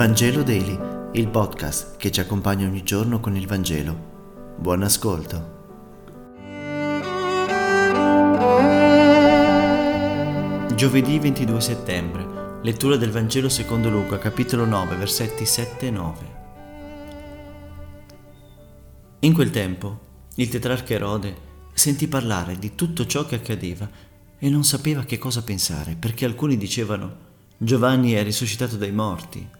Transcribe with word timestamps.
Vangelo 0.00 0.42
Daily, 0.42 0.78
il 1.12 1.28
podcast 1.28 1.98
che 1.98 2.10
ci 2.10 2.20
accompagna 2.20 2.66
ogni 2.66 2.82
giorno 2.82 3.20
con 3.20 3.36
il 3.36 3.46
Vangelo. 3.46 4.56
Buon 4.56 4.82
ascolto. 4.82 5.58
Giovedì 10.74 11.18
22 11.18 11.60
settembre, 11.60 12.26
lettura 12.62 12.96
del 12.96 13.10
Vangelo 13.10 13.50
secondo 13.50 13.90
Luca, 13.90 14.16
capitolo 14.16 14.64
9, 14.64 14.96
versetti 14.96 15.44
7 15.44 15.86
e 15.86 15.90
9. 15.90 16.18
In 19.18 19.34
quel 19.34 19.50
tempo, 19.50 19.98
il 20.36 20.48
tetrarca 20.48 20.94
Erode 20.94 21.36
sentì 21.74 22.08
parlare 22.08 22.58
di 22.58 22.74
tutto 22.74 23.04
ciò 23.04 23.26
che 23.26 23.34
accadeva 23.34 23.86
e 24.38 24.48
non 24.48 24.64
sapeva 24.64 25.04
che 25.04 25.18
cosa 25.18 25.42
pensare, 25.42 25.94
perché 25.94 26.24
alcuni 26.24 26.56
dicevano 26.56 27.28
Giovanni 27.58 28.12
è 28.12 28.22
risuscitato 28.22 28.76
dai 28.76 28.92
morti, 28.92 29.58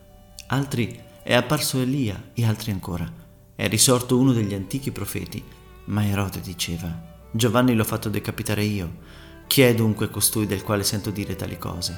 altri 0.53 1.01
è 1.23 1.35
apparso 1.35 1.79
Elia 1.79 2.31
e 2.35 2.45
altri 2.45 2.73
ancora 2.73 3.09
è 3.55 3.69
risorto 3.69 4.19
uno 4.19 4.33
degli 4.33 4.55
antichi 4.55 4.91
profeti. 4.91 5.43
Ma 5.87 6.05
Erode 6.07 6.41
diceva 6.41 7.29
Giovanni 7.31 7.75
l'ho 7.75 7.85
fatto 7.85 8.09
decapitare 8.09 8.65
io, 8.65 8.99
chi 9.47 9.63
è 9.63 9.75
dunque 9.75 10.09
costui 10.09 10.47
del 10.47 10.63
quale 10.63 10.83
sento 10.83 11.11
dire 11.11 11.37
tali 11.37 11.59
cose? 11.59 11.95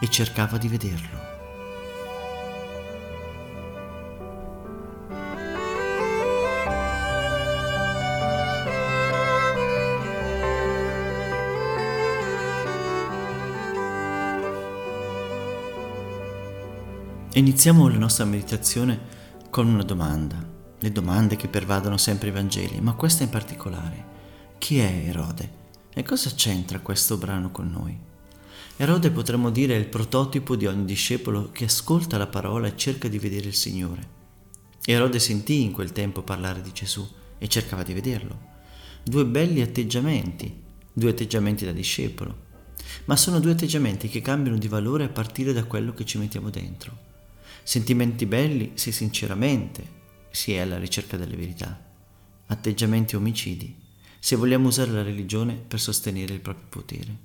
E 0.00 0.08
cercava 0.08 0.58
di 0.58 0.68
vederlo. 0.68 1.41
Iniziamo 17.34 17.88
la 17.88 17.96
nostra 17.96 18.26
meditazione 18.26 19.00
con 19.48 19.66
una 19.66 19.84
domanda, 19.84 20.36
le 20.78 20.92
domande 20.92 21.34
che 21.36 21.48
pervadono 21.48 21.96
sempre 21.96 22.28
i 22.28 22.30
Vangeli, 22.30 22.78
ma 22.82 22.92
questa 22.92 23.22
in 23.22 23.30
particolare. 23.30 24.04
Chi 24.58 24.78
è 24.78 25.04
Erode? 25.06 25.50
E 25.94 26.02
cosa 26.02 26.30
c'entra 26.34 26.80
questo 26.80 27.16
brano 27.16 27.50
con 27.50 27.70
noi? 27.70 27.98
Erode 28.76 29.10
potremmo 29.10 29.48
dire 29.48 29.74
è 29.74 29.78
il 29.78 29.86
prototipo 29.86 30.56
di 30.56 30.66
ogni 30.66 30.84
discepolo 30.84 31.48
che 31.52 31.64
ascolta 31.64 32.18
la 32.18 32.26
parola 32.26 32.66
e 32.66 32.76
cerca 32.76 33.08
di 33.08 33.18
vedere 33.18 33.46
il 33.46 33.54
Signore. 33.54 34.06
Erode 34.84 35.18
sentì 35.18 35.62
in 35.62 35.72
quel 35.72 35.92
tempo 35.92 36.20
parlare 36.20 36.60
di 36.60 36.72
Gesù 36.74 37.08
e 37.38 37.48
cercava 37.48 37.82
di 37.82 37.94
vederlo. 37.94 38.38
Due 39.02 39.24
belli 39.24 39.62
atteggiamenti, 39.62 40.54
due 40.92 41.10
atteggiamenti 41.12 41.64
da 41.64 41.72
discepolo, 41.72 42.36
ma 43.06 43.16
sono 43.16 43.40
due 43.40 43.52
atteggiamenti 43.52 44.10
che 44.10 44.20
cambiano 44.20 44.58
di 44.58 44.68
valore 44.68 45.04
a 45.04 45.08
partire 45.08 45.54
da 45.54 45.64
quello 45.64 45.94
che 45.94 46.04
ci 46.04 46.18
mettiamo 46.18 46.50
dentro. 46.50 47.11
Sentimenti 47.62 48.26
belli 48.26 48.72
se 48.74 48.92
sinceramente 48.92 50.00
si 50.30 50.52
è 50.52 50.58
alla 50.58 50.78
ricerca 50.78 51.16
delle 51.16 51.36
verità. 51.36 51.90
Atteggiamenti 52.46 53.16
omicidi 53.16 53.80
se 54.18 54.36
vogliamo 54.36 54.68
usare 54.68 54.92
la 54.92 55.02
religione 55.02 55.54
per 55.54 55.80
sostenere 55.80 56.32
il 56.32 56.40
proprio 56.40 56.66
potere. 56.68 57.16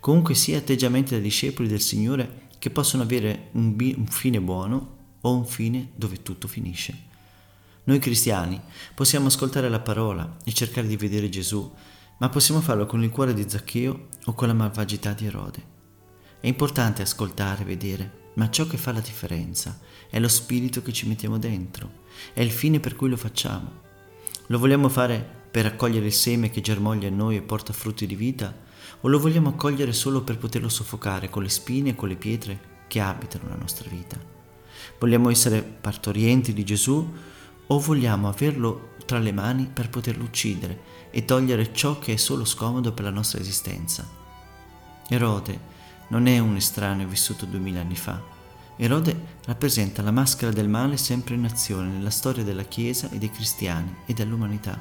Comunque 0.00 0.34
sia 0.34 0.58
atteggiamenti 0.58 1.14
da 1.14 1.20
discepoli 1.20 1.66
del 1.66 1.80
Signore 1.80 2.48
che 2.58 2.68
possono 2.68 3.02
avere 3.02 3.48
un, 3.52 3.74
bi- 3.74 3.94
un 3.96 4.06
fine 4.06 4.40
buono 4.40 4.98
o 5.22 5.34
un 5.34 5.46
fine 5.46 5.92
dove 5.94 6.22
tutto 6.22 6.46
finisce. 6.46 7.08
Noi 7.84 7.98
cristiani 7.98 8.60
possiamo 8.94 9.28
ascoltare 9.28 9.68
la 9.68 9.80
parola 9.80 10.36
e 10.44 10.52
cercare 10.52 10.86
di 10.86 10.96
vedere 10.96 11.30
Gesù, 11.30 11.72
ma 12.18 12.28
possiamo 12.28 12.60
farlo 12.60 12.84
con 12.84 13.02
il 13.02 13.10
cuore 13.10 13.32
di 13.32 13.48
Zaccheo 13.48 14.08
o 14.26 14.34
con 14.34 14.48
la 14.48 14.54
malvagità 14.54 15.12
di 15.12 15.24
Erode. 15.24 15.78
È 16.40 16.46
importante 16.46 17.02
ascoltare, 17.02 17.64
vedere, 17.64 18.30
ma 18.34 18.48
ciò 18.48 18.66
che 18.66 18.78
fa 18.78 18.92
la 18.92 19.00
differenza 19.00 19.78
è 20.08 20.18
lo 20.18 20.28
spirito 20.28 20.80
che 20.80 20.90
ci 20.90 21.06
mettiamo 21.06 21.38
dentro, 21.38 21.98
è 22.32 22.40
il 22.40 22.50
fine 22.50 22.80
per 22.80 22.96
cui 22.96 23.10
lo 23.10 23.18
facciamo. 23.18 23.70
Lo 24.46 24.58
vogliamo 24.58 24.88
fare 24.88 25.22
per 25.50 25.66
accogliere 25.66 26.06
il 26.06 26.14
seme 26.14 26.48
che 26.48 26.62
germoglia 26.62 27.08
in 27.08 27.16
noi 27.16 27.36
e 27.36 27.42
porta 27.42 27.74
frutti 27.74 28.06
di 28.06 28.14
vita, 28.14 28.56
o 29.02 29.08
lo 29.08 29.18
vogliamo 29.18 29.50
accogliere 29.50 29.92
solo 29.92 30.22
per 30.22 30.38
poterlo 30.38 30.70
soffocare 30.70 31.28
con 31.28 31.42
le 31.42 31.50
spine 31.50 31.90
e 31.90 31.94
con 31.94 32.08
le 32.08 32.16
pietre 32.16 32.58
che 32.88 33.00
abitano 33.00 33.50
la 33.50 33.56
nostra 33.56 33.90
vita? 33.90 34.18
Vogliamo 34.98 35.28
essere 35.28 35.62
partorienti 35.62 36.54
di 36.54 36.64
Gesù 36.64 37.14
o 37.66 37.78
vogliamo 37.78 38.28
averlo 38.28 38.94
tra 39.04 39.18
le 39.18 39.32
mani 39.32 39.68
per 39.70 39.90
poterlo 39.90 40.24
uccidere 40.24 41.08
e 41.10 41.26
togliere 41.26 41.74
ciò 41.74 41.98
che 41.98 42.14
è 42.14 42.16
solo 42.16 42.46
scomodo 42.46 42.92
per 42.92 43.04
la 43.04 43.10
nostra 43.10 43.40
esistenza? 43.40 44.08
Erode 45.06 45.79
non 46.10 46.26
è 46.26 46.38
un 46.38 46.56
estraneo 46.56 47.08
vissuto 47.08 47.46
duemila 47.46 47.80
anni 47.80 47.96
fa. 47.96 48.20
Erode 48.76 49.38
rappresenta 49.44 50.02
la 50.02 50.10
maschera 50.10 50.52
del 50.52 50.68
male 50.68 50.96
sempre 50.96 51.34
in 51.34 51.44
azione 51.44 51.88
nella 51.88 52.10
storia 52.10 52.44
della 52.44 52.62
Chiesa 52.62 53.10
e 53.10 53.18
dei 53.18 53.30
cristiani 53.30 53.94
e 54.06 54.14
dell'umanità. 54.14 54.78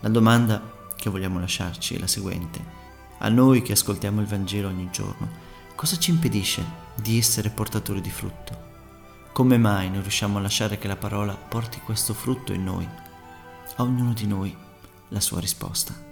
La 0.00 0.08
domanda 0.08 0.90
che 0.96 1.10
vogliamo 1.10 1.40
lasciarci 1.40 1.94
è 1.94 1.98
la 1.98 2.06
seguente. 2.06 2.80
A 3.18 3.28
noi 3.28 3.62
che 3.62 3.72
ascoltiamo 3.72 4.20
il 4.20 4.26
Vangelo 4.26 4.68
ogni 4.68 4.88
giorno, 4.90 5.28
cosa 5.74 5.96
ci 5.96 6.10
impedisce 6.10 6.64
di 6.94 7.18
essere 7.18 7.50
portatori 7.50 8.00
di 8.00 8.10
frutto? 8.10 8.70
Come 9.32 9.56
mai 9.56 9.90
non 9.90 10.02
riusciamo 10.02 10.38
a 10.38 10.42
lasciare 10.42 10.78
che 10.78 10.88
la 10.88 10.96
parola 10.96 11.34
porti 11.34 11.80
questo 11.80 12.14
frutto 12.14 12.52
in 12.52 12.64
noi? 12.64 12.86
A 13.76 13.82
ognuno 13.82 14.12
di 14.12 14.26
noi 14.26 14.54
la 15.08 15.20
sua 15.20 15.40
risposta. 15.40 16.11